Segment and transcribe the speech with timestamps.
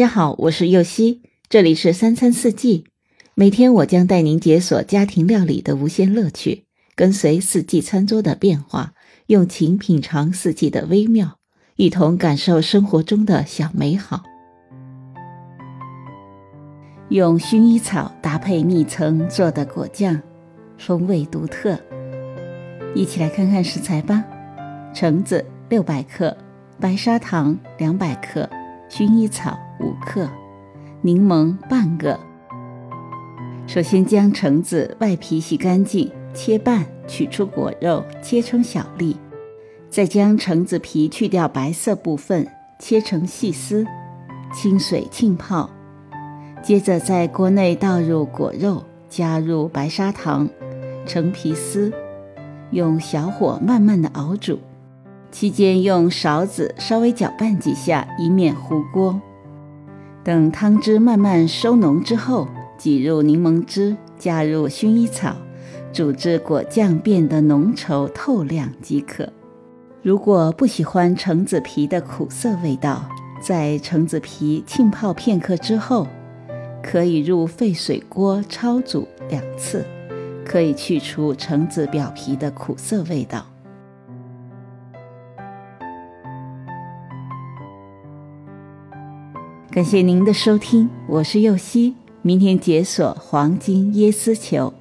[0.00, 1.20] 大家好，我是右希，
[1.50, 2.86] 这里是三餐四季。
[3.34, 8.94] 每天我将带您解锁家庭料理的无限乐趣，跟随四季餐桌的变化，
[9.26, 11.36] 用情品尝四季的微妙，
[11.76, 14.22] 一同感受生活中的小美好。
[17.10, 20.18] 用薰衣草搭配蜜橙做的果酱，
[20.78, 21.78] 风味独特。
[22.94, 24.24] 一起来看看食材吧：
[24.94, 26.34] 橙子六百克，
[26.80, 28.48] 白砂糖两百克，
[28.90, 29.56] 薰衣草。
[29.82, 30.28] 五克
[31.00, 32.20] 柠檬半个。
[33.66, 39.16] 首先将橙子外皮洗干净，切半，取出果肉，切成小粒。
[39.88, 42.46] 再将橙子皮去掉白色部分，
[42.78, 43.86] 切成细丝，
[44.52, 45.70] 清水浸泡。
[46.62, 50.46] 接着在锅内倒入果肉，加入白砂糖、
[51.06, 51.90] 橙皮丝，
[52.70, 54.58] 用小火慢慢的熬煮。
[55.30, 59.20] 期间用勺子稍微搅拌几下，以免糊锅。
[60.22, 65.34] 等汤汁慢慢收浓之后，挤入柠檬汁，加入薰衣草，
[65.92, 69.28] 煮至果酱变得浓稠透亮即可。
[70.02, 73.08] 如果不喜欢橙子皮的苦涩味道，
[73.40, 76.06] 在橙子皮浸泡片刻之后，
[76.82, 79.86] 可以入沸水锅焯煮两次，
[80.44, 83.46] 可以去除橙子表皮的苦涩味道。
[89.72, 94.74] 感谢您的收听，我是右希，明天解锁黄金椰丝球。